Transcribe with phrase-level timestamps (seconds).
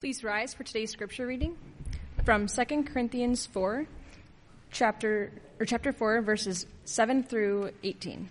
[0.00, 1.58] Please rise for today's scripture reading
[2.24, 3.84] from 2 Corinthians 4,
[4.70, 8.26] chapter or chapter 4 verses 7 through 18.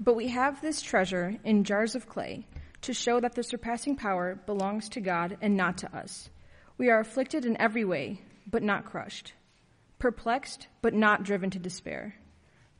[0.00, 2.46] But we have this treasure in jars of clay
[2.80, 6.30] to show that the surpassing power belongs to God and not to us.
[6.78, 9.34] We are afflicted in every way, but not crushed,
[9.98, 12.14] perplexed, but not driven to despair,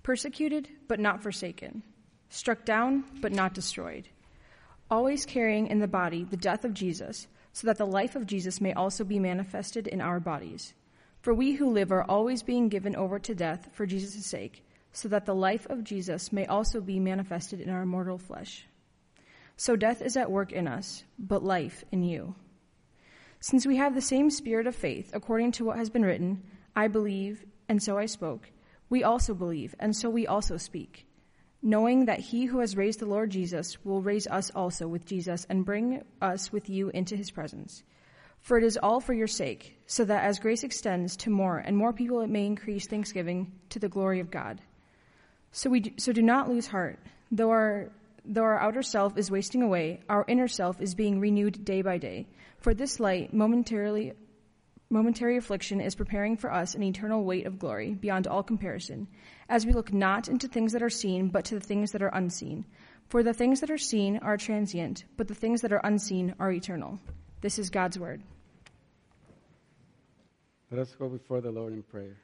[0.03, 1.83] persecuted, but not forsaken,
[2.31, 4.09] struck down, but not destroyed
[4.91, 8.61] always carrying in the body the death of Jesus, so that the life of Jesus
[8.61, 10.75] may also be manifested in our bodies.
[11.21, 15.09] For we who live are always being given over to death for Jesus' sake, so
[15.09, 18.67] that the life of Jesus may also be manifested in our mortal flesh.
[19.57, 22.35] So death is at work in us, but life in you.
[23.41, 26.43] Since we have the same spirit of faith, according to what has been written,
[26.75, 28.51] I believe, and so I spoke,
[28.89, 31.07] we also believe, and so we also speak
[31.63, 35.47] knowing that he who has raised the Lord Jesus will raise us also with Jesus
[35.49, 37.83] and bring us with you into his presence.
[38.41, 41.77] For it is all for your sake, so that as grace extends to more and
[41.77, 44.61] more people, it may increase thanksgiving to the glory of God.
[45.53, 46.99] So we do, so do not lose heart.
[47.31, 47.91] Though our
[48.25, 51.99] though our outer self is wasting away, our inner self is being renewed day by
[51.99, 52.27] day.
[52.59, 54.13] For this light momentarily
[54.91, 59.07] momentary affliction is preparing for us an eternal weight of glory beyond all comparison,
[59.49, 62.09] as we look not into things that are seen, but to the things that are
[62.09, 62.65] unseen.
[63.09, 66.51] For the things that are seen are transient, but the things that are unseen are
[66.51, 66.99] eternal.
[67.41, 68.23] This is God's word.
[70.71, 72.17] Let us go before the Lord in prayer.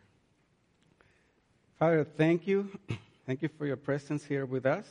[1.79, 2.71] Father, thank you.
[3.27, 4.87] Thank you for your presence here with us.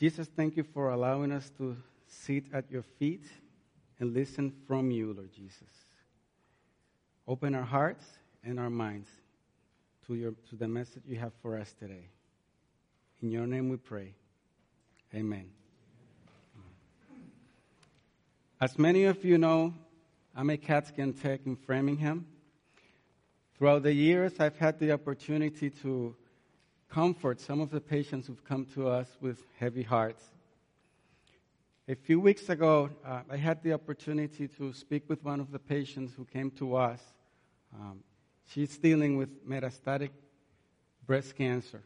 [0.00, 3.26] Jesus, thank you for allowing us to sit at your feet
[4.00, 5.83] and listen from you, Lord Jesus.
[7.26, 8.04] Open our hearts
[8.44, 9.08] and our minds
[10.06, 12.08] to, your, to the message you have for us today.
[13.22, 14.14] In your name we pray.
[15.14, 15.48] Amen.
[18.60, 19.72] As many of you know,
[20.36, 22.26] I'm a CAT tech in Framingham.
[23.56, 26.14] Throughout the years, I've had the opportunity to
[26.90, 30.24] comfort some of the patients who've come to us with heavy hearts.
[31.86, 35.58] A few weeks ago, uh, I had the opportunity to speak with one of the
[35.58, 37.02] patients who came to us.
[37.74, 38.02] Um,
[38.48, 40.08] she's dealing with metastatic
[41.06, 41.82] breast cancer,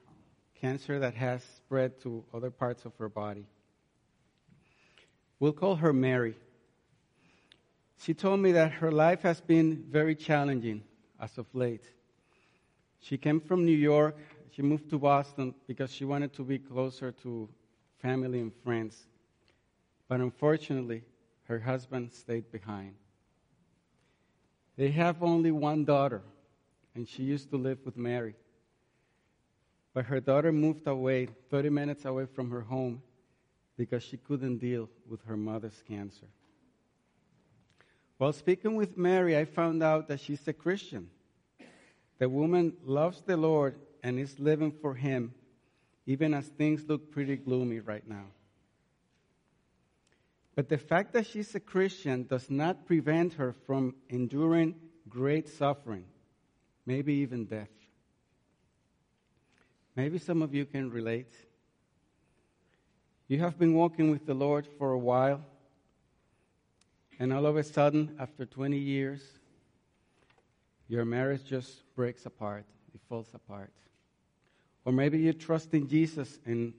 [0.54, 3.44] cancer that has spread to other parts of her body.
[5.40, 6.36] We'll call her Mary.
[8.00, 10.84] She told me that her life has been very challenging
[11.20, 11.90] as of late.
[13.00, 14.16] She came from New York.
[14.52, 17.48] She moved to Boston because she wanted to be closer to
[18.00, 19.08] family and friends.
[20.08, 21.02] But unfortunately,
[21.44, 22.94] her husband stayed behind.
[24.76, 26.22] They have only one daughter,
[26.94, 28.34] and she used to live with Mary.
[29.92, 33.02] But her daughter moved away, 30 minutes away from her home,
[33.76, 36.26] because she couldn't deal with her mother's cancer.
[38.18, 41.10] While speaking with Mary, I found out that she's a Christian.
[42.18, 45.34] The woman loves the Lord and is living for Him,
[46.06, 48.26] even as things look pretty gloomy right now.
[50.58, 54.74] But the fact that she's a Christian does not prevent her from enduring
[55.08, 56.04] great suffering,
[56.84, 57.70] maybe even death.
[59.94, 61.32] Maybe some of you can relate.
[63.28, 65.44] You have been walking with the Lord for a while,
[67.20, 69.22] and all of a sudden, after 20 years,
[70.88, 73.70] your marriage just breaks apart, it falls apart.
[74.84, 76.74] Or maybe you trust in Jesus and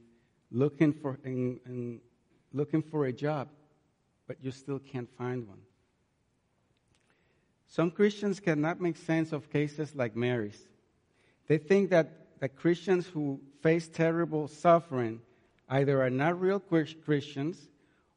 [0.52, 2.02] looking for, and, and
[2.52, 3.48] looking for a job
[4.30, 5.58] but you still can't find one.
[7.66, 10.68] Some Christians cannot make sense of cases like Mary's.
[11.48, 15.20] They think that, that Christians who face terrible suffering
[15.68, 17.70] either are not real Christians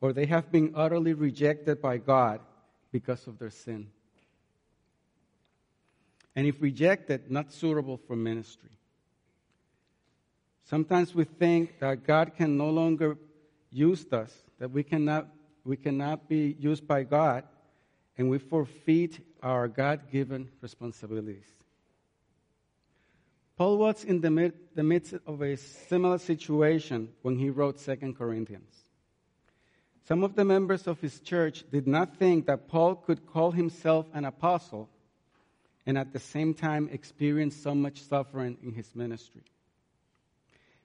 [0.02, 2.40] or they have been utterly rejected by God
[2.90, 3.88] because of their sin.
[6.36, 8.76] And if rejected, not suitable for ministry.
[10.64, 13.16] Sometimes we think that God can no longer
[13.70, 15.26] use us, that we cannot
[15.64, 17.44] we cannot be used by God,
[18.18, 21.46] and we forfeit our God given responsibilities.
[23.56, 28.14] Paul was in the, mid, the midst of a similar situation when he wrote 2
[28.18, 28.74] Corinthians.
[30.04, 34.06] Some of the members of his church did not think that Paul could call himself
[34.12, 34.88] an apostle
[35.86, 39.42] and at the same time experience so much suffering in his ministry.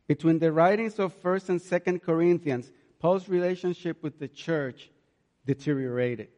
[0.08, 4.90] Between the writings of 1st and 2nd Corinthians, Paul's relationship with the church
[5.46, 6.30] deteriorated.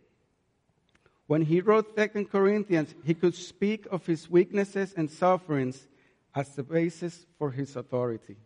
[1.28, 5.88] When he wrote 2 Corinthians, he could speak of his weaknesses and sufferings
[6.36, 8.38] as the basis for his authority.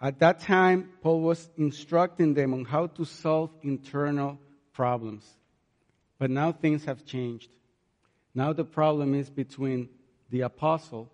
[0.00, 4.38] At that time, Paul was instructing them on how to solve internal
[4.72, 5.24] problems.
[6.18, 7.50] But now things have changed.
[8.34, 9.88] Now the problem is between
[10.30, 11.10] the apostle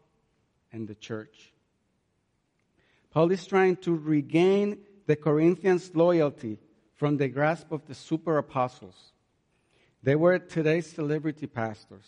[0.73, 1.53] and the church.
[3.11, 4.79] Paul is trying to regain
[5.09, 6.59] the Corinthians' loyalty
[6.95, 9.13] from the grasp of the super apostles.
[10.03, 12.07] They were today's celebrity pastors.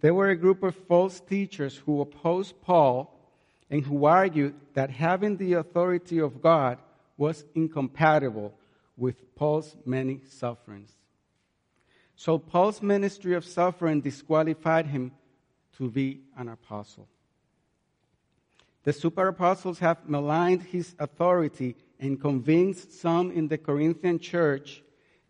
[0.00, 3.16] They were a group of false teachers who opposed Paul
[3.70, 6.78] and who argued that having the authority of God
[7.16, 8.52] was incompatible
[8.96, 10.90] with Paul's many sufferings.
[12.16, 15.12] So Paul's ministry of suffering disqualified him
[15.78, 17.06] to be an apostle.
[18.82, 24.82] The super apostles have maligned his authority and convinced some in the Corinthian church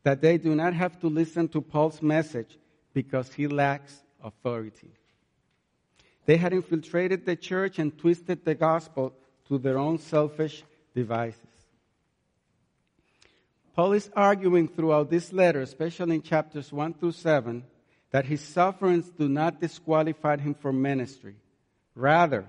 [0.02, 2.58] that they do not have to listen to Paul's message
[2.92, 4.90] because he lacks authority.
[6.26, 9.14] They had infiltrated the church and twisted the gospel
[9.48, 10.62] to their own selfish
[10.94, 11.40] devices.
[13.74, 17.64] Paul is arguing throughout this letter, especially in chapters 1 through 7,
[18.12, 21.34] that his sufferings do not disqualify him for ministry.
[21.96, 22.46] Rather,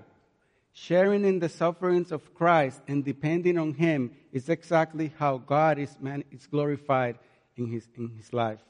[0.78, 5.96] sharing in the sufferings of Christ and depending on him is exactly how God is,
[5.98, 7.18] man, is glorified
[7.56, 8.60] in his, in his life.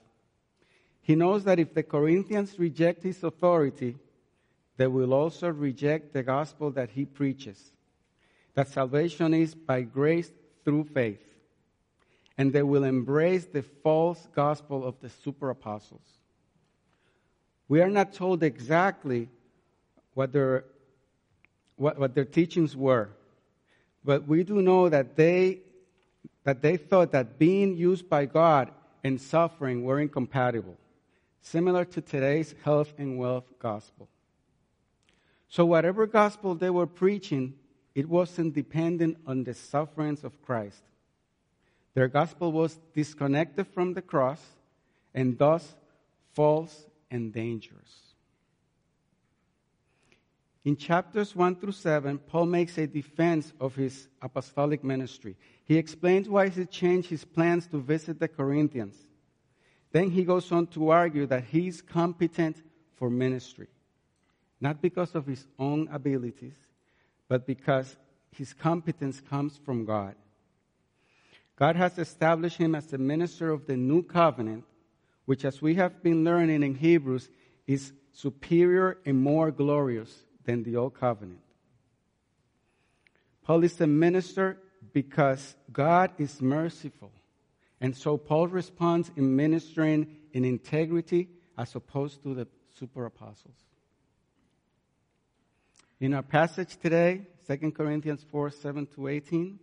[1.03, 3.97] He knows that if the Corinthians reject his authority,
[4.77, 7.73] they will also reject the gospel that he preaches
[8.55, 10.31] that salvation is by grace
[10.65, 11.23] through faith.
[12.39, 16.07] And they will embrace the false gospel of the super apostles.
[17.69, 19.29] We are not told exactly
[20.15, 20.65] what their,
[21.77, 23.11] what, what their teachings were,
[24.05, 25.61] but we do know that they,
[26.45, 28.71] that they thought that being used by God
[29.03, 30.77] and suffering were incompatible,
[31.41, 34.09] similar to today's health and wealth gospel.
[35.49, 37.55] So, whatever gospel they were preaching,
[37.95, 40.83] it wasn't dependent on the sufferings of Christ.
[41.95, 44.41] Their gospel was disconnected from the cross
[45.15, 45.75] and thus
[46.35, 48.06] false and dangerous.
[50.67, 55.37] In chapters 1 through 7, Paul makes a defense of his apostolic ministry.
[55.65, 58.97] He explains why he changed his plans to visit the Corinthians.
[59.93, 62.63] Then he goes on to argue that he is competent
[62.97, 63.69] for ministry
[64.61, 66.57] not because of his own abilities,
[67.29, 67.97] but because
[68.31, 70.15] his competence comes from God.
[71.57, 74.65] God has established him as the minister of the new covenant,
[75.25, 77.29] which, as we have been learning in Hebrews,
[77.67, 81.41] is superior and more glorious than the old covenant.
[83.43, 84.59] Paul is a minister
[84.93, 87.13] because God is merciful.
[87.81, 91.29] And so Paul responds in ministering in integrity
[91.59, 92.49] as opposed to the
[92.79, 93.57] super apostles.
[96.01, 99.59] In our passage today, 2 Corinthians 4 7 to 18,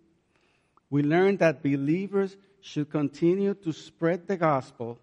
[0.89, 4.99] we learn that believers should continue to spread the gospel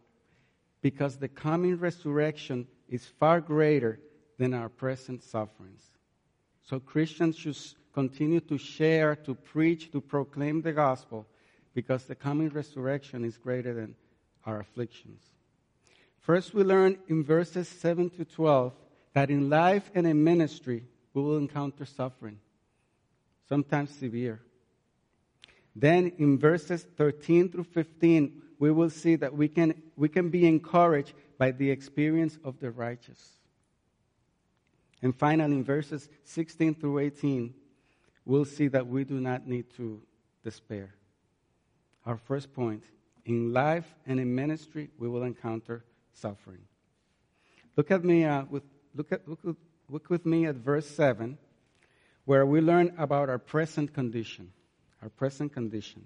[0.80, 4.00] because the coming resurrection is far greater
[4.40, 5.82] than our present sufferings.
[6.62, 7.58] So Christians should
[7.92, 11.26] continue to share, to preach, to proclaim the gospel
[11.74, 13.94] because the coming resurrection is greater than
[14.46, 15.20] our afflictions.
[16.20, 18.72] First, we learn in verses 7 to 12
[19.12, 22.38] that in life and in ministry, we will encounter suffering,
[23.46, 24.40] sometimes severe.
[25.76, 30.46] Then in verses 13 through 15, we will see that we can, we can be
[30.46, 33.39] encouraged by the experience of the righteous.
[35.02, 37.54] And finally, in verses 16 through 18,
[38.24, 40.02] we'll see that we do not need to
[40.44, 40.94] despair.
[42.04, 42.84] Our first point
[43.24, 46.62] in life and in ministry, we will encounter suffering.
[47.76, 48.64] Look at me uh, with
[48.94, 49.56] look at look,
[49.90, 51.36] Look with me at verse 7,
[52.24, 54.52] where we learn about our present condition.
[55.02, 56.04] Our present condition.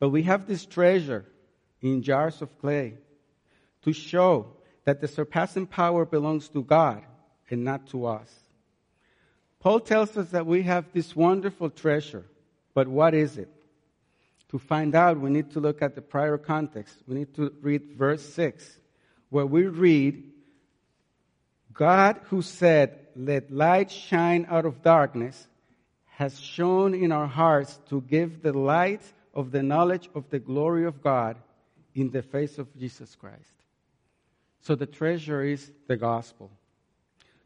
[0.00, 1.26] But we have this treasure
[1.80, 2.94] in jars of clay
[3.82, 4.48] to show
[4.84, 7.04] that the surpassing power belongs to God
[7.50, 8.30] and not to us.
[9.60, 12.24] Paul tells us that we have this wonderful treasure,
[12.74, 13.48] but what is it?
[14.50, 16.96] To find out, we need to look at the prior context.
[17.08, 18.78] We need to read verse 6,
[19.30, 20.22] where we read
[21.72, 25.48] God, who said, Let light shine out of darkness,
[26.06, 29.02] has shone in our hearts to give the light
[29.34, 31.36] of the knowledge of the glory of God
[31.94, 33.54] in the face of Jesus Christ.
[34.60, 36.50] So the treasure is the gospel.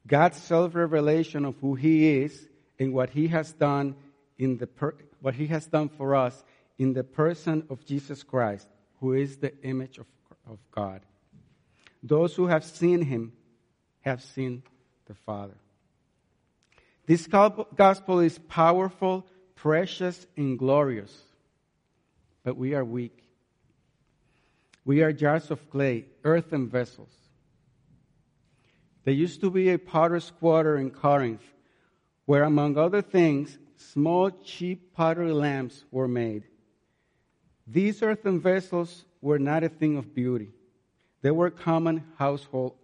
[0.06, 3.96] God's self revelation of who He is and what He has done
[4.38, 6.44] in the per- what He has done for us
[6.78, 8.68] in the person of Jesus Christ,
[9.00, 10.06] who is the image of,
[10.48, 11.00] of God.
[12.02, 13.32] Those who have seen Him
[14.02, 14.62] have seen
[15.06, 15.56] the Father.
[17.06, 19.26] This gospel is powerful
[19.58, 21.12] precious and glorious,
[22.44, 23.24] but we are weak.
[24.84, 27.12] We are jars of clay, earthen vessels.
[29.08, 31.40] There used to be a potter's quarter in Corinth
[32.26, 36.42] where, among other things, small, cheap pottery lamps were made.
[37.66, 40.50] These earthen vessels were not a thing of beauty,
[41.22, 42.74] they were common household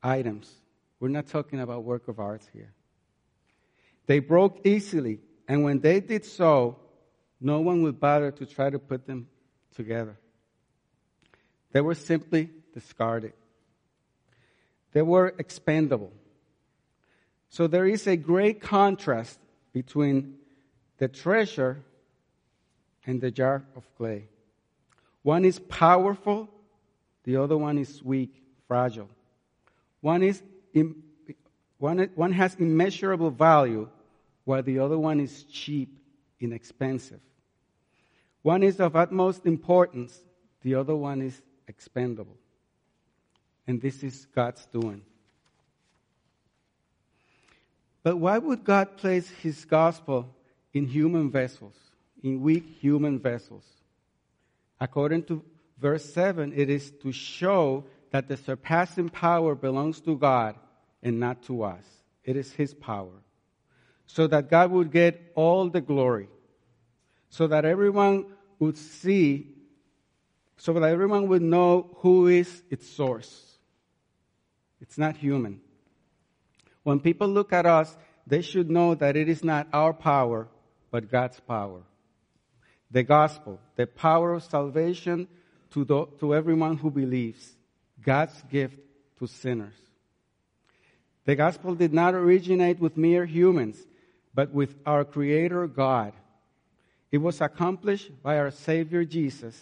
[0.00, 0.48] items.
[1.00, 2.72] We're not talking about work of art here.
[4.06, 6.78] They broke easily, and when they did so,
[7.40, 9.26] no one would bother to try to put them
[9.74, 10.20] together.
[11.72, 13.32] They were simply discarded.
[14.94, 16.12] They were expendable.
[17.50, 19.38] So there is a great contrast
[19.72, 20.36] between
[20.98, 21.82] the treasure
[23.04, 24.28] and the jar of clay.
[25.22, 26.48] One is powerful,
[27.24, 29.08] the other one is weak, fragile.
[30.00, 30.42] One, is,
[31.78, 33.88] one, one has immeasurable value,
[34.44, 35.98] while the other one is cheap,
[36.38, 37.20] inexpensive.
[38.42, 40.20] One is of utmost importance,
[40.62, 42.36] the other one is expendable.
[43.66, 45.02] And this is God's doing.
[48.02, 50.28] But why would God place his gospel
[50.74, 51.76] in human vessels,
[52.22, 53.64] in weak human vessels?
[54.78, 55.42] According to
[55.80, 60.56] verse 7, it is to show that the surpassing power belongs to God
[61.02, 61.84] and not to us.
[62.22, 63.22] It is his power.
[64.06, 66.28] So that God would get all the glory.
[67.30, 68.26] So that everyone
[68.58, 69.48] would see,
[70.58, 73.53] so that everyone would know who is its source.
[74.84, 75.62] It's not human.
[76.82, 80.46] When people look at us, they should know that it is not our power,
[80.90, 81.80] but God's power.
[82.90, 85.26] The gospel, the power of salvation
[85.70, 87.56] to, the, to everyone who believes,
[88.04, 88.78] God's gift
[89.20, 89.72] to sinners.
[91.24, 93.78] The gospel did not originate with mere humans,
[94.34, 96.12] but with our Creator God.
[97.10, 99.56] It was accomplished by our Savior Jesus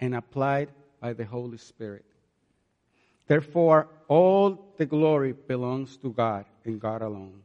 [0.00, 2.06] and applied by the Holy Spirit.
[3.26, 7.42] Therefore, all the glory belongs to God and God alone.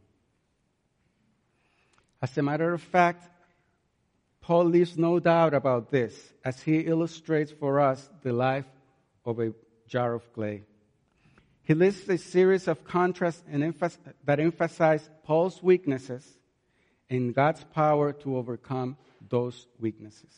[2.21, 3.27] As a matter of fact,
[4.41, 8.65] Paul leaves no doubt about this as he illustrates for us the life
[9.25, 9.53] of a
[9.87, 10.63] jar of clay.
[11.63, 13.43] He lists a series of contrasts
[14.25, 16.27] that emphasize Paul's weaknesses
[17.09, 18.97] and God's power to overcome
[19.29, 20.33] those weaknesses.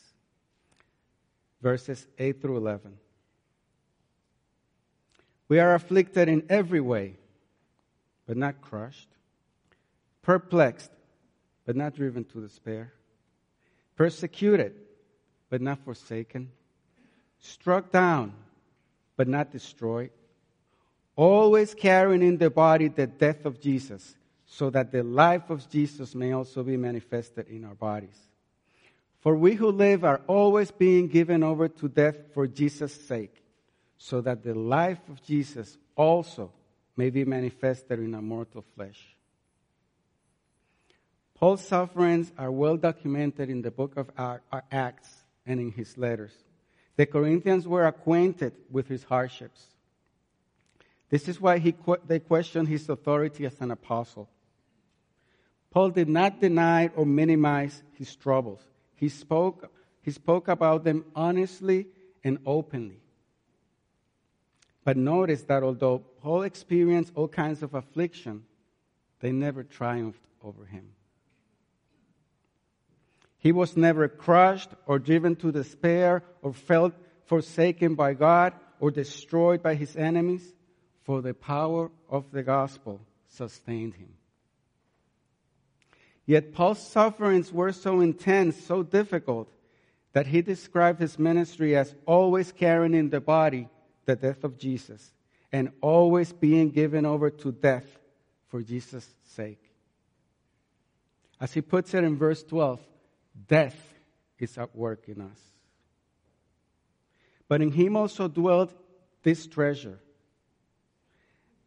[1.62, 2.98] Verses 8 through 11.
[5.48, 7.16] We are afflicted in every way,
[8.26, 9.08] but not crushed,
[10.22, 10.90] perplexed,
[11.66, 12.92] but not driven to despair,
[13.96, 14.74] persecuted,
[15.50, 16.50] but not forsaken,
[17.38, 18.32] struck down,
[19.16, 20.10] but not destroyed,
[21.14, 26.14] always carrying in the body the death of Jesus, so that the life of Jesus
[26.14, 28.18] may also be manifested in our bodies.
[29.20, 33.43] For we who live are always being given over to death for Jesus' sake
[34.04, 36.52] so that the life of Jesus also
[36.94, 39.00] may be manifested in our mortal flesh.
[41.32, 44.10] Paul's sufferings are well documented in the book of
[44.70, 46.34] Acts and in his letters.
[46.96, 49.68] The Corinthians were acquainted with his hardships.
[51.08, 51.74] This is why he,
[52.06, 54.28] they questioned his authority as an apostle.
[55.70, 58.60] Paul did not deny or minimize his troubles.
[58.96, 61.86] He spoke, he spoke about them honestly
[62.22, 63.00] and openly.
[64.84, 68.44] But notice that although Paul experienced all kinds of affliction,
[69.20, 70.90] they never triumphed over him.
[73.38, 79.62] He was never crushed or driven to despair or felt forsaken by God or destroyed
[79.62, 80.52] by his enemies,
[81.02, 84.14] for the power of the gospel sustained him.
[86.26, 89.52] Yet Paul's sufferings were so intense, so difficult,
[90.14, 93.68] that he described his ministry as always carrying in the body
[94.04, 95.12] the death of Jesus
[95.52, 97.86] and always being given over to death
[98.48, 99.62] for Jesus' sake.
[101.40, 102.80] As he puts it in verse 12,
[103.48, 103.76] death
[104.38, 105.40] is at work in us.
[107.48, 108.72] But in him also dwelt
[109.22, 109.98] this treasure.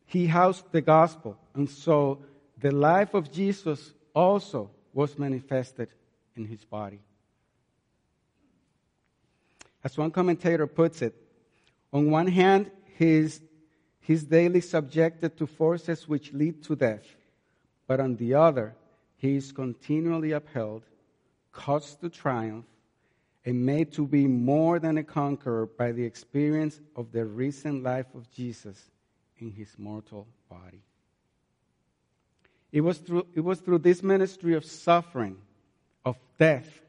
[0.06, 2.24] He housed the gospel, and so
[2.58, 5.90] the life of Jesus also was manifested
[6.36, 7.00] in his body.
[9.84, 11.14] As one commentator puts it,
[11.98, 13.42] on one hand, he is,
[14.30, 17.06] daily subjected to forces which lead to death,
[17.88, 18.76] but on the other,
[19.18, 20.84] he is continually upheld,
[21.52, 22.66] caused to triumph,
[23.46, 28.14] and made to be more than a conqueror by the experience of the recent life
[28.14, 28.92] of Jesus
[29.40, 30.84] in his mortal body.
[32.72, 35.38] It was through, it was through this ministry of suffering
[36.06, 36.82] of death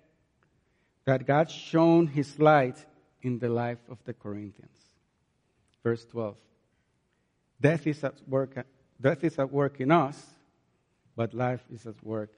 [1.06, 2.84] that God shone his light
[3.22, 4.87] in the life of the Corinthians.
[5.82, 6.36] Verse 12.
[7.60, 8.66] Death is at work,
[9.00, 10.20] death is at work in us,
[11.16, 12.30] but life is at work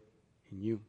[0.51, 0.81] in you.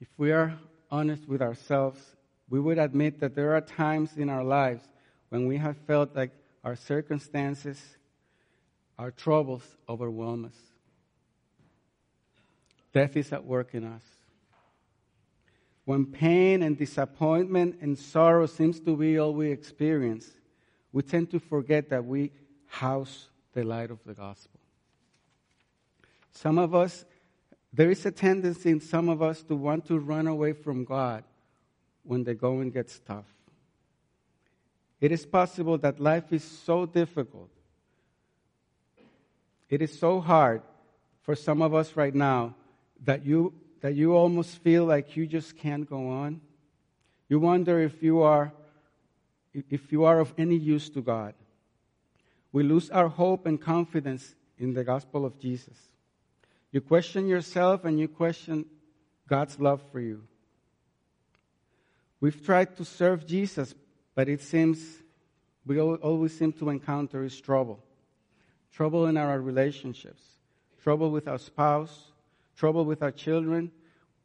[0.00, 0.58] If we are
[0.90, 2.00] honest with ourselves,
[2.48, 4.82] we would admit that there are times in our lives
[5.30, 6.30] when we have felt like
[6.62, 7.80] our circumstances,
[8.98, 10.56] our troubles overwhelm us.
[12.92, 14.02] Death is at work in us.
[15.86, 20.28] When pain and disappointment and sorrow seems to be all we experience,
[20.92, 22.32] we tend to forget that we
[22.66, 24.58] house the light of the gospel.
[26.32, 27.04] Some of us,
[27.72, 31.22] there is a tendency in some of us to want to run away from God
[32.02, 33.32] when the going gets tough.
[35.00, 37.50] It is possible that life is so difficult.
[39.68, 40.62] It is so hard
[41.22, 42.56] for some of us right now
[43.04, 46.40] that you, that you almost feel like you just can't go on.
[47.28, 48.52] You wonder if you are,
[49.52, 51.34] if you are of any use to God.
[52.52, 55.76] We lose our hope and confidence in the gospel of Jesus.
[56.72, 58.64] You question yourself and you question
[59.28, 60.22] God's love for you.
[62.20, 63.74] We've tried to serve Jesus,
[64.14, 65.02] but it seems
[65.66, 67.82] we always seem to encounter is trouble.
[68.72, 70.22] Trouble in our relationships,
[70.82, 72.12] trouble with our spouse,
[72.56, 73.70] trouble with our children,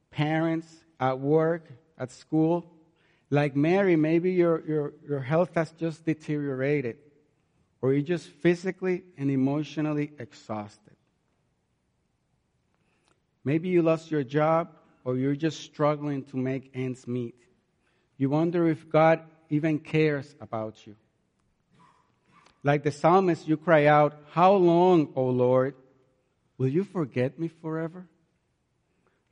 [0.09, 0.67] parents,
[0.99, 2.65] at work, at school.
[3.29, 6.97] Like Mary, maybe your, your, your health has just deteriorated,
[7.81, 10.95] or you're just physically and emotionally exhausted.
[13.43, 14.69] Maybe you lost your job,
[15.03, 17.35] or you're just struggling to make ends meet.
[18.17, 20.95] You wonder if God even cares about you.
[22.63, 25.73] Like the psalmist, you cry out, How long, O Lord?
[26.59, 28.05] Will you forget me forever?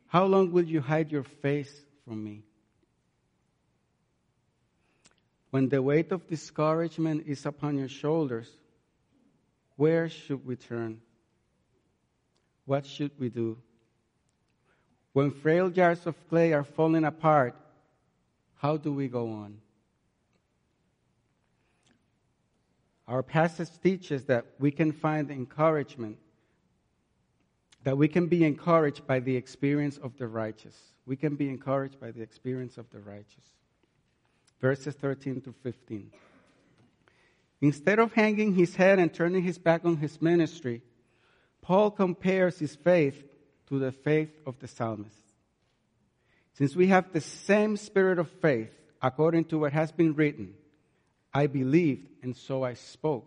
[0.09, 2.41] How long will you hide your face from me?
[5.51, 8.50] When the weight of discouragement is upon your shoulders,
[9.75, 11.01] where should we turn?
[12.65, 13.57] What should we do?
[15.13, 17.55] When frail jars of clay are falling apart,
[18.55, 19.59] how do we go on?
[23.07, 26.17] Our passage teaches that we can find encouragement,
[27.89, 30.77] that we can be encouraged by the experience of the righteous.
[31.07, 33.55] We can be encouraged by the experience of the righteous.
[34.61, 36.11] Verses 13 to 15.
[37.61, 40.83] Instead of hanging his head and turning his back on his ministry,
[41.63, 43.23] Paul compares his faith
[43.69, 45.23] to the faith of the psalmist.
[46.53, 48.69] Since we have the same spirit of faith,
[49.01, 50.53] according to what has been written,
[51.33, 53.25] I believed, and so I spoke.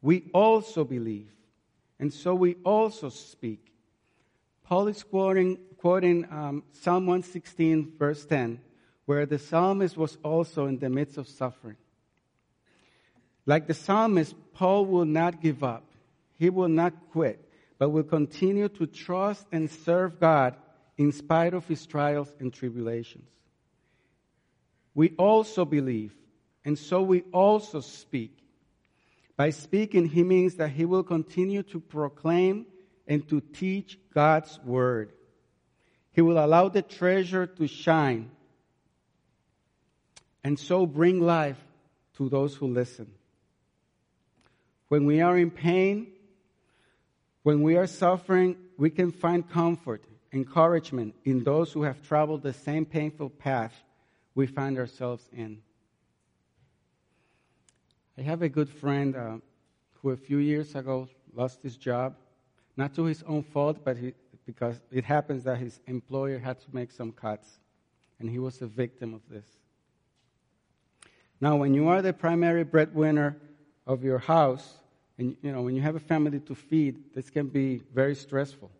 [0.00, 1.28] We also believe,
[2.00, 3.72] and so we also speak.
[4.64, 8.60] Paul is quoting, quoting um, Psalm 116, verse 10,
[9.06, 11.76] where the psalmist was also in the midst of suffering.
[13.46, 15.84] Like the psalmist, Paul will not give up.
[16.38, 17.46] He will not quit,
[17.78, 20.56] but will continue to trust and serve God
[20.96, 23.28] in spite of his trials and tribulations.
[24.94, 26.14] We also believe
[26.64, 28.38] and so we also speak.
[29.36, 32.66] By speaking, he means that he will continue to proclaim
[33.06, 35.12] and to teach God's word.
[36.12, 38.30] He will allow the treasure to shine
[40.44, 41.58] and so bring life
[42.18, 43.10] to those who listen.
[44.88, 46.08] When we are in pain,
[47.42, 52.52] when we are suffering, we can find comfort, encouragement in those who have traveled the
[52.52, 53.74] same painful path
[54.34, 55.62] we find ourselves in.
[58.18, 59.36] I have a good friend uh,
[59.94, 62.14] who a few years ago lost his job,
[62.76, 64.14] not to his own fault, but he,
[64.46, 67.58] because it happens that his employer had to make some cuts,
[68.18, 69.46] and he was a victim of this.
[71.40, 73.36] Now, when you are the primary breadwinner
[73.86, 74.78] of your house,
[75.18, 78.70] and you know when you have a family to feed, this can be very stressful.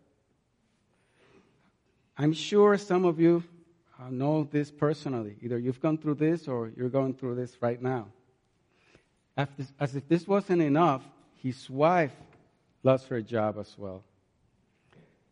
[2.17, 3.43] I'm sure some of you
[3.99, 5.35] uh, know this personally.
[5.41, 8.07] Either you've gone through this or you're going through this right now.
[9.37, 11.03] As if this wasn't enough,
[11.35, 12.13] his wife
[12.85, 14.03] lost her job as well.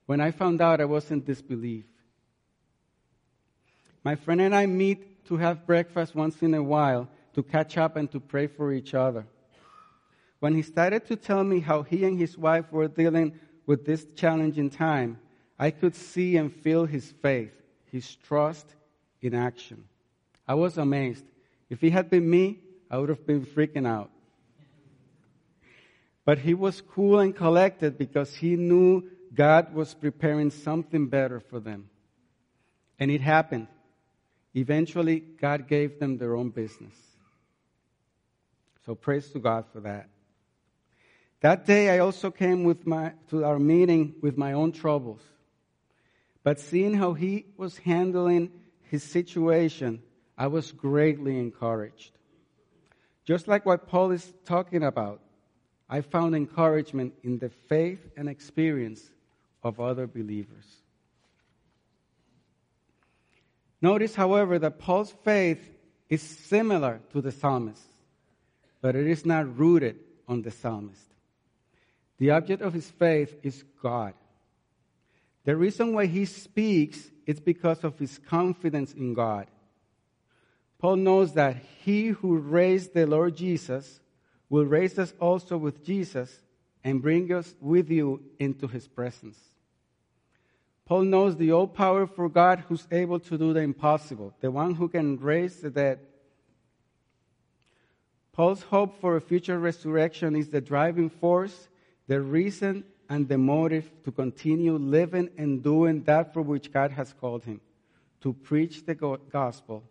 [0.08, 1.86] When I found out, I was in disbelief.
[4.04, 7.96] My friend and I meet to have breakfast once in a while to catch up
[7.96, 9.26] and to pray for each other.
[10.40, 14.06] When he started to tell me how he and his wife were dealing with this
[14.16, 15.20] challenging time,
[15.58, 17.54] I could see and feel his faith,
[17.92, 18.76] his trust
[19.22, 19.86] in action.
[20.46, 21.24] I was amazed.
[21.70, 22.60] If he had been me,
[22.92, 24.10] I would have been freaking out.
[26.26, 31.60] But he was cool and collected because he knew God was preparing something better for
[31.60, 31.90] them.
[33.00, 33.68] And it happened.
[34.54, 36.96] Eventually, God gave them their own business.
[38.86, 40.10] So praise to God for that.
[41.42, 45.22] That day, I also came with my, to our meeting with my own troubles.
[46.44, 48.52] But seeing how he was handling
[48.84, 50.02] his situation,
[50.38, 52.12] I was greatly encouraged.
[53.26, 55.22] Just like what Paul is talking about,
[55.90, 59.02] I found encouragement in the faith and experience
[59.64, 60.66] of other believers.
[63.82, 65.62] Notice, however, that Paul's faith
[66.10, 67.84] is similar to the psalmist,
[68.82, 71.06] but it is not rooted on the psalmist.
[72.18, 74.14] The object of his faith is God.
[75.44, 79.48] The reason why he speaks is because of his confidence in God.
[80.80, 84.00] Paul knows that he who raised the Lord Jesus
[84.54, 86.30] will raise us also with Jesus
[86.84, 89.40] and bring us with you into his presence.
[90.86, 94.88] Paul knows the all powerful God who's able to do the impossible, the one who
[94.90, 96.02] can raise the dead.
[98.32, 101.68] Paul's hope for a future resurrection is the driving force,
[102.06, 107.12] the reason, and the motive to continue living and doing that for which God has
[107.20, 107.60] called him
[108.22, 108.94] to preach the
[109.32, 109.82] gospel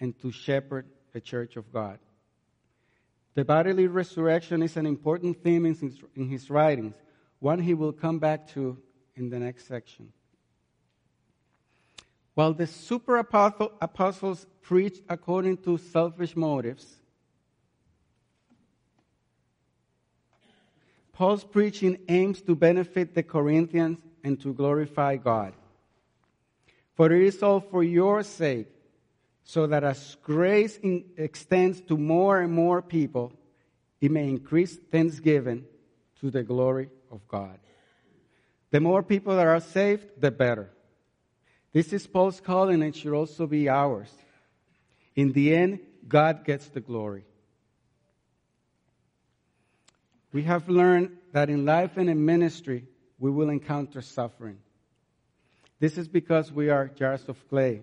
[0.00, 2.00] and to shepherd the church of God.
[3.34, 6.94] The bodily resurrection is an important theme in his, in his writings,
[7.40, 8.78] one he will come back to
[9.16, 10.12] in the next section.
[12.34, 16.96] While the super apostles preached according to selfish motives,
[21.12, 25.54] Paul's preaching aims to benefit the Corinthians and to glorify God.
[26.94, 28.68] For it is all for your sake,
[29.44, 33.32] so that as grace in, extends to more and more people,
[34.00, 35.64] it may increase thanksgiving
[36.20, 37.58] to the glory of God.
[38.70, 40.70] The more people that are saved, the better.
[41.72, 44.10] This is Paul's calling and it should also be ours.
[45.14, 47.24] In the end, God gets the glory.
[50.32, 52.86] We have learned that in life and in ministry,
[53.18, 54.58] we will encounter suffering.
[55.78, 57.82] This is because we are jars of clay,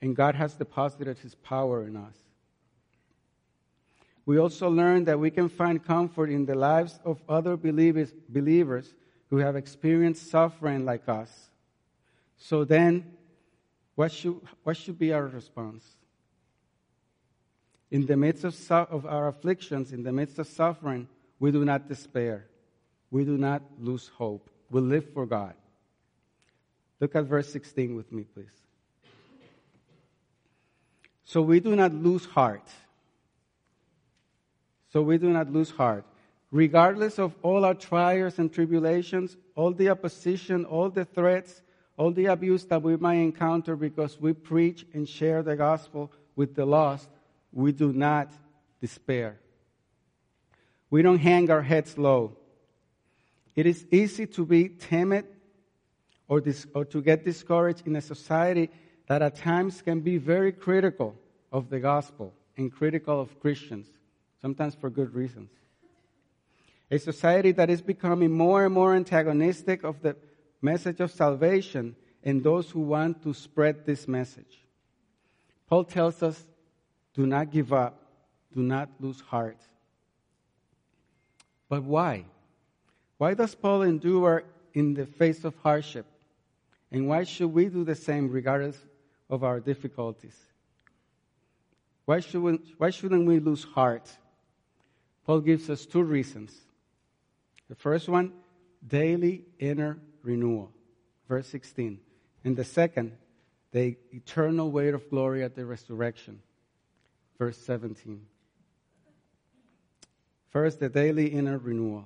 [0.00, 2.16] and God has deposited His power in us.
[4.26, 8.92] We also learn that we can find comfort in the lives of other believers, believers
[9.30, 11.50] who have experienced suffering like us.
[12.36, 13.16] So then,
[13.94, 15.84] what should, what should be our response?
[17.90, 21.88] In the midst of, of our afflictions, in the midst of suffering, we do not
[21.88, 22.46] despair.
[23.10, 24.50] We do not lose hope.
[24.70, 25.54] We live for God.
[26.98, 28.65] Look at verse 16 with me, please.
[31.26, 32.68] So we do not lose heart.
[34.92, 36.04] So we do not lose heart.
[36.52, 41.62] Regardless of all our trials and tribulations, all the opposition, all the threats,
[41.96, 46.54] all the abuse that we might encounter because we preach and share the gospel with
[46.54, 47.08] the lost,
[47.52, 48.32] we do not
[48.80, 49.40] despair.
[50.90, 52.36] We don't hang our heads low.
[53.56, 55.24] It is easy to be timid
[56.28, 58.70] or, dis- or to get discouraged in a society
[59.06, 61.14] that at times can be very critical
[61.52, 63.86] of the gospel and critical of Christians,
[64.40, 65.50] sometimes for good reasons.
[66.90, 70.16] A society that is becoming more and more antagonistic of the
[70.62, 74.60] message of salvation and those who want to spread this message.
[75.68, 76.44] Paul tells us
[77.14, 78.00] do not give up,
[78.52, 79.58] do not lose heart.
[81.68, 82.24] But why?
[83.18, 86.06] Why does Paul endure in the face of hardship?
[86.92, 88.78] And why should we do the same regardless
[89.28, 90.36] of our difficulties?
[92.04, 94.08] Why, should we, why shouldn't we lose heart?
[95.24, 96.54] Paul gives us two reasons.
[97.68, 98.32] The first one,
[98.86, 100.70] daily inner renewal,
[101.28, 101.98] verse 16.
[102.44, 103.12] And the second,
[103.72, 106.40] the eternal weight of glory at the resurrection,
[107.38, 108.24] verse 17.
[110.48, 112.04] First, the daily inner renewal.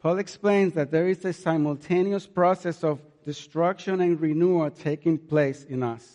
[0.00, 5.82] Paul explains that there is a simultaneous process of destruction and renewal taking place in
[5.82, 6.06] us.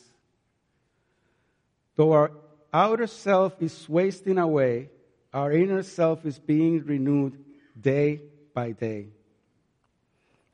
[1.96, 2.32] Though our
[2.74, 4.90] outer self is wasting away,
[5.34, 7.38] our inner self is being renewed
[7.80, 8.22] day
[8.54, 9.08] by day.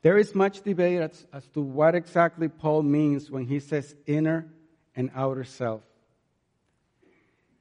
[0.02, 4.46] There is much debate as, as, to what exactly Paul means when he says inner
[4.94, 5.82] and outer self.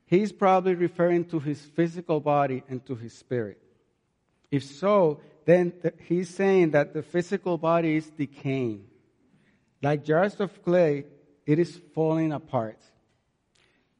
[0.05, 3.60] He's probably referring to his physical body and to his spirit.
[4.51, 5.73] If so, then
[6.08, 8.86] he's saying that the physical body is decaying.
[9.81, 11.05] Like jars of clay,
[11.45, 12.79] it is falling apart.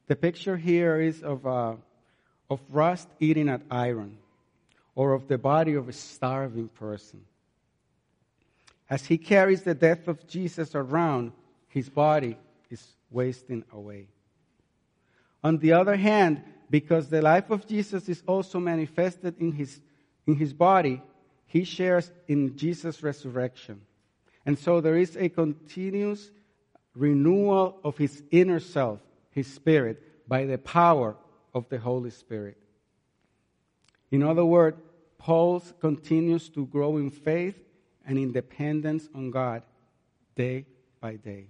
[0.08, 1.74] The picture here is of, uh,
[2.50, 4.18] of rust eating at iron,
[4.94, 7.22] or of the body of a starving person.
[8.88, 11.32] As he carries the death of Jesus around,
[11.68, 12.36] his body
[12.70, 14.08] is wasting away.
[15.42, 19.80] On the other hand, because the life of Jesus is also manifested in his,
[20.26, 21.02] in his body,
[21.46, 23.80] he shares in Jesus' resurrection.
[24.44, 26.30] And so there is a continuous
[26.94, 31.16] renewal of his inner self, his spirit, by the power
[31.54, 32.56] of the Holy Spirit.
[34.10, 34.78] In other words,
[35.18, 37.56] Paul continues to grow in faith
[38.06, 39.62] and in dependence on God
[40.34, 40.66] day
[41.00, 41.46] by day.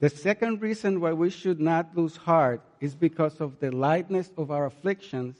[0.00, 4.50] The second reason why we should not lose heart is because of the lightness of
[4.50, 5.36] our afflictions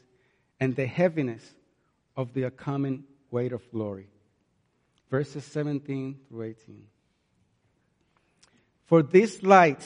[0.60, 1.54] and the heaviness
[2.16, 4.08] of the coming weight of glory.
[5.10, 6.84] Verses 17 through 18.
[8.86, 9.82] For this light,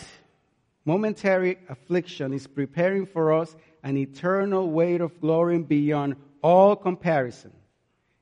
[0.84, 7.52] momentary affliction is preparing for us an eternal weight of glory beyond all comparison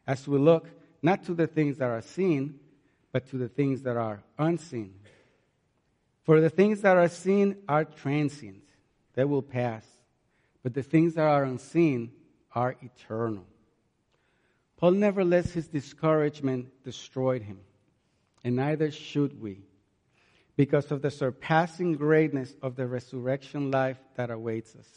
[0.07, 0.69] as we look
[1.03, 2.59] not to the things that are seen,
[3.13, 4.95] but to the things that are unseen.
[6.25, 8.65] For the things that are seen are transient,
[9.15, 9.87] they will pass.
[10.63, 12.13] But the things that are unseen
[12.55, 13.45] are eternal.
[14.77, 17.61] Paul never lets his discouragement destroy him,
[18.43, 19.63] and neither should we,
[20.57, 24.89] because of the surpassing greatness of the resurrection life that awaits us.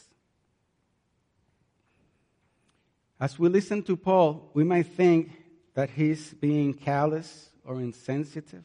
[3.20, 5.32] As we listen to Paul, we might think
[5.74, 8.64] that he's being callous or insensitive.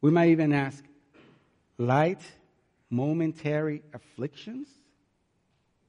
[0.00, 0.84] We might even ask,
[1.78, 2.22] light,
[2.92, 4.68] momentary afflictions?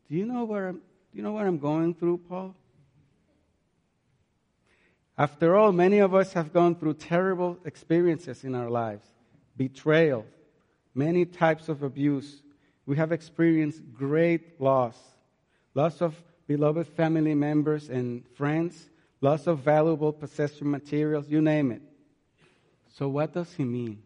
[0.09, 0.81] Do you know where I'm, do
[1.17, 2.55] you know what I'm going through, Paul?
[5.17, 9.05] After all, many of us have gone through terrible experiences in our lives
[9.55, 10.25] betrayal,
[10.95, 12.41] many types of abuse.
[12.85, 14.97] We have experienced great loss
[15.73, 16.15] loss of
[16.47, 18.89] beloved family members and friends,
[19.21, 21.81] loss of valuable possession materials, you name it.
[22.93, 24.03] So, what does he mean?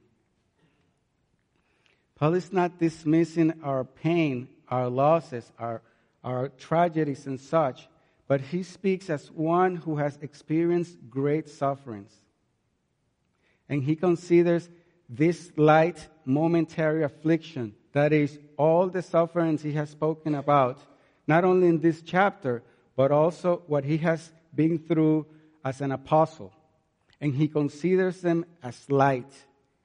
[2.15, 5.81] Paul is not dismissing our pain, our losses, our,
[6.23, 7.87] our tragedies, and such,
[8.27, 12.13] but he speaks as one who has experienced great sufferings.
[13.69, 14.69] And he considers
[15.09, 20.79] this light, momentary affliction, that is, all the sufferings he has spoken about,
[21.27, 22.63] not only in this chapter,
[22.95, 25.25] but also what he has been through
[25.63, 26.53] as an apostle.
[27.21, 29.31] And he considers them as light,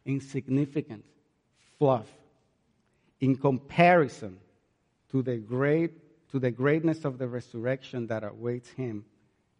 [0.04, 1.04] insignificant,
[1.78, 2.06] fluff
[3.20, 4.38] in comparison
[5.10, 6.01] to the great
[6.32, 9.04] to the greatness of the resurrection that awaits him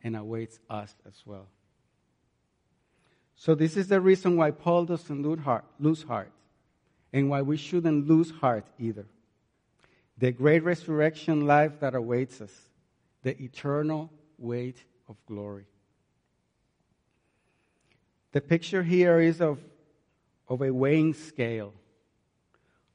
[0.03, 1.47] and awaits us as well.
[3.37, 5.23] So this is the reason why Paul doesn't
[5.79, 6.33] lose heart,
[7.13, 9.07] and why we shouldn't lose heart either.
[10.19, 12.53] The great resurrection life that awaits us,
[13.23, 15.67] the eternal weight of glory.
[18.33, 19.59] The picture here is of,
[20.49, 21.75] of a weighing scale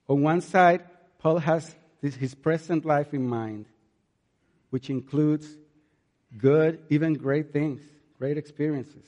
[0.10, 0.84] on one side,
[1.20, 3.66] Paul has this, his present life in mind,
[4.70, 5.48] which includes
[6.38, 7.82] good, even great things,
[8.18, 9.06] great experiences,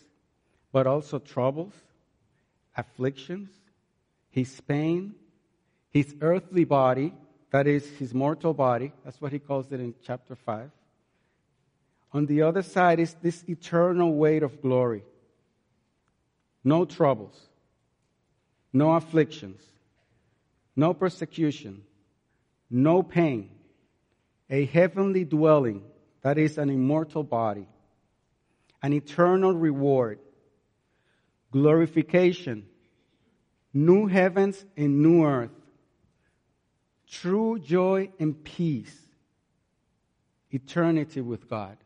[0.71, 1.73] but also troubles,
[2.75, 3.49] afflictions,
[4.29, 5.15] his pain,
[5.91, 7.13] his earthly body,
[7.51, 10.69] that is his mortal body, that's what he calls it in chapter 5.
[12.13, 15.03] On the other side is this eternal weight of glory.
[16.63, 17.39] No troubles,
[18.73, 19.61] no afflictions,
[20.75, 21.83] no persecution,
[22.69, 23.49] no pain,
[24.49, 25.83] a heavenly dwelling
[26.21, 27.67] that is an immortal body,
[28.81, 30.19] an eternal reward,
[31.51, 32.65] glorification,
[33.73, 35.51] new heavens and new earth,
[37.07, 38.95] true joy and peace,
[40.51, 41.77] eternity with God.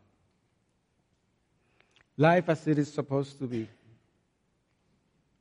[2.18, 3.68] Life as it is supposed to be.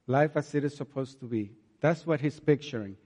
[0.07, 1.53] Life as it is supposed to be.
[1.81, 2.97] That's what he's picturing.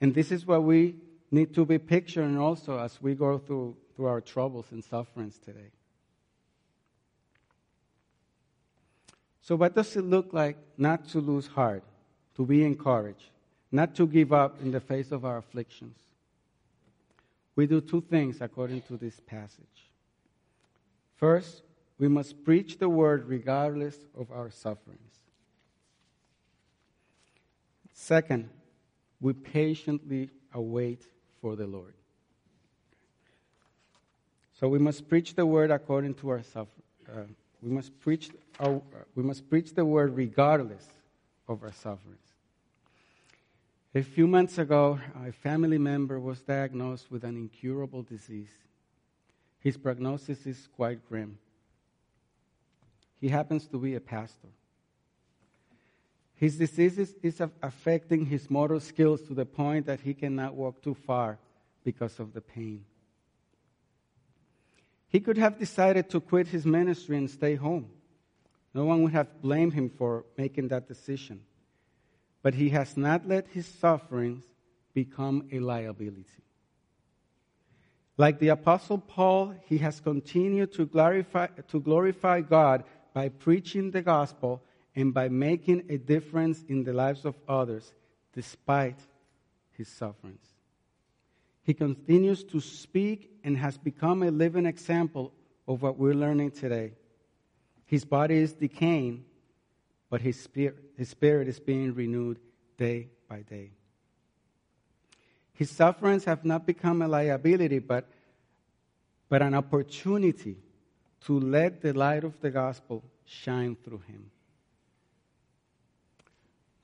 [0.00, 0.96] And this is what we
[1.30, 5.70] need to be picturing also as we go through, through our troubles and sufferings today.
[9.40, 11.84] So, what does it look like not to lose heart,
[12.36, 13.30] to be encouraged,
[13.70, 15.98] not to give up in the face of our afflictions?
[17.54, 19.90] We do two things according to this passage.
[21.16, 21.62] First,
[21.98, 25.20] we must preach the word regardless of our sufferings.
[27.92, 28.50] Second,
[29.20, 31.06] we patiently await
[31.44, 31.92] for the Lord.
[34.58, 36.70] So we must preach the word according to our suffer.
[37.06, 37.24] Uh,
[37.60, 38.30] we must preach.
[38.58, 40.86] Our, uh, we must preach the word regardless
[41.46, 42.32] of our sufferings.
[43.94, 48.54] A few months ago, a family member was diagnosed with an incurable disease.
[49.60, 51.36] His prognosis is quite grim.
[53.20, 54.48] He happens to be a pastor.
[56.36, 60.94] His disease is, affecting his motor skills to the point that he cannot walk too
[60.94, 61.38] far
[61.84, 62.84] because of the pain.
[65.08, 67.88] He could have decided to quit his ministry and stay home.
[68.74, 71.42] No one would have blamed him for making that decision.
[72.42, 74.44] But he has not let his sufferings
[74.92, 76.42] become a liability.
[78.16, 84.02] Like the Apostle Paul, he has continued to glorify, to glorify God by preaching the
[84.02, 84.62] gospel
[84.96, 87.92] and by making a difference in the lives of others
[88.32, 88.98] despite
[89.76, 90.46] his sufferings.
[91.62, 95.32] He continues to speak and has become a living example
[95.66, 96.92] of what we're learning today.
[97.86, 99.24] His body is decaying,
[100.10, 102.38] but his spirit, his spirit is being renewed
[102.76, 103.70] day by day.
[105.54, 108.08] His sufferings have not become a liability, but,
[109.28, 110.56] but an opportunity
[111.22, 114.30] to let the light of the gospel shine through him.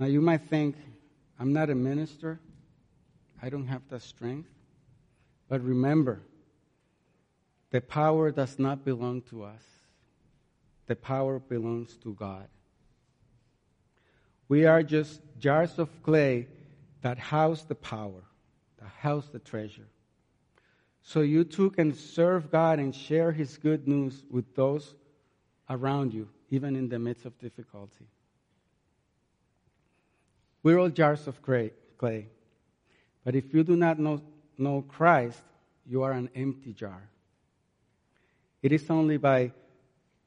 [0.00, 0.76] Now, you might think,
[1.38, 2.40] I'm not a minister,
[3.40, 4.48] I don't have that strength.
[5.48, 6.22] But remember,
[7.70, 9.62] the power does not belong to us,
[10.86, 12.48] the power belongs to God.
[14.48, 16.48] We are just jars of clay
[17.02, 18.24] that house the power
[18.80, 19.86] that house, the treasure.
[21.02, 24.94] So you too can serve God and share His good news with those
[25.68, 28.06] around you, even in the midst of difficulty.
[30.62, 34.20] We're all jars of clay, but if you do not know,
[34.58, 35.40] know Christ,
[35.86, 37.08] you are an empty jar.
[38.62, 39.52] It is only by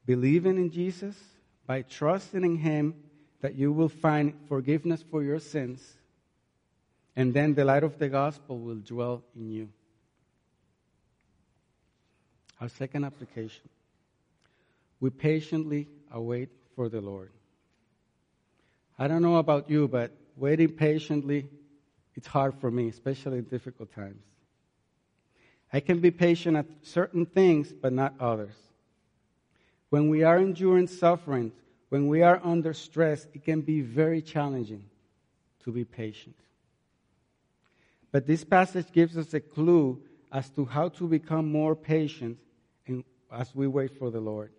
[0.04, 1.16] believing in Jesus,
[1.66, 2.94] by trusting in Him,
[3.40, 5.96] that you will find forgiveness for your sins
[7.16, 9.68] and then the light of the gospel will dwell in you.
[12.60, 13.68] Our second application
[15.00, 17.30] we patiently await for the Lord.
[18.98, 21.48] I don't know about you, but waiting patiently,
[22.14, 24.22] it's hard for me, especially in difficult times.
[25.72, 28.54] I can be patient at certain things, but not others.
[29.90, 31.52] When we are enduring suffering,
[31.88, 34.84] when we are under stress, it can be very challenging
[35.64, 36.36] to be patient.
[38.12, 42.38] But this passage gives us a clue as to how to become more patient
[43.32, 44.52] as we wait for the Lord.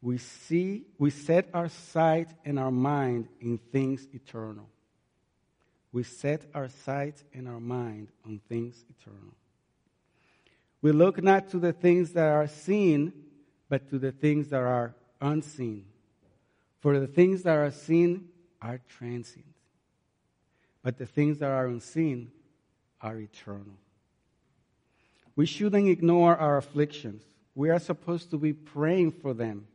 [0.00, 4.68] We see, we set our sight and our mind in things eternal.
[5.90, 9.34] We set our sight and our mind on things eternal.
[10.80, 13.12] We look not to the things that are seen,
[13.68, 15.86] but to the things that are unseen.
[16.80, 18.28] For the things that are seen
[18.62, 19.46] are transient
[20.88, 22.30] but the things that are unseen
[23.00, 23.76] are eternal.
[25.36, 27.24] We shouldn't ignore our afflictions.
[27.54, 29.66] We are supposed to be praying for them.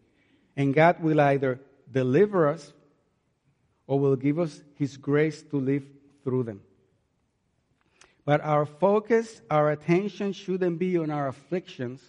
[0.55, 1.59] And God will either
[1.91, 2.73] deliver us
[3.87, 5.83] or will give us His grace to live
[6.23, 6.61] through them.
[8.25, 12.01] But our focus, our attention shouldn't be on our afflictions,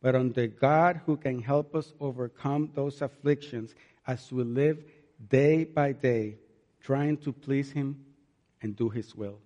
[0.00, 3.74] but on the God who can help us overcome those afflictions
[4.06, 4.82] as we live
[5.28, 6.36] day by day
[6.80, 8.04] trying to please Him
[8.62, 9.38] and do His will.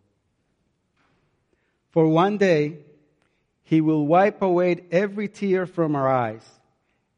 [1.90, 2.78] For one day,
[3.64, 6.44] He will wipe away every tear from our eyes,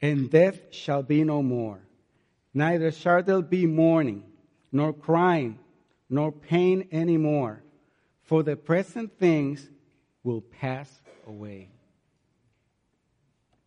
[0.00, 1.80] and death shall be no more.
[2.52, 4.24] Neither shall there be mourning,
[4.72, 5.58] nor crying,
[6.08, 7.62] nor pain any more,
[8.22, 9.68] for the present things
[10.22, 11.70] will pass away.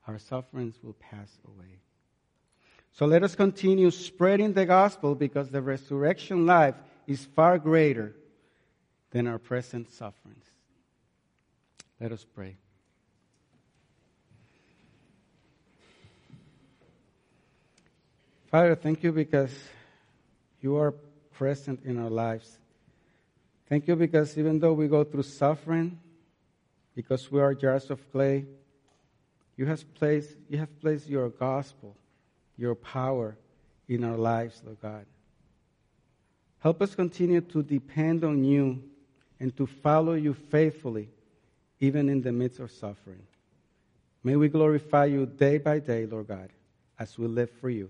[0.07, 1.79] Our sufferings will pass away.
[2.93, 6.75] So let us continue spreading the gospel because the resurrection life
[7.07, 8.15] is far greater
[9.11, 10.45] than our present sufferings.
[11.99, 12.57] Let us pray.
[18.51, 19.55] Father, thank you because
[20.61, 20.91] you are
[21.33, 22.57] present in our lives.
[23.67, 25.99] Thank you because even though we go through suffering,
[26.95, 28.45] because we are jars of clay,
[29.55, 31.95] you have placed, you have placed your gospel
[32.59, 33.37] your power
[33.87, 35.05] in our lives, Lord God.
[36.59, 38.83] Help us continue to depend on you
[39.39, 41.07] and to follow you faithfully,
[41.79, 43.23] even in the midst of suffering.
[44.23, 46.49] May we glorify you day by day, Lord God,
[46.99, 47.89] as we live for you.